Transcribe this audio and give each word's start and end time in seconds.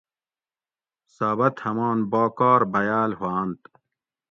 ثابت 1.15 1.53
ہمان 1.63 1.97
باکار 2.11 2.61
بھیاۤل 2.71 3.11
ہُوانت 3.19 3.59